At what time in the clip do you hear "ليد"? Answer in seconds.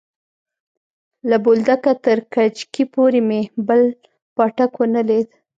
5.09-5.29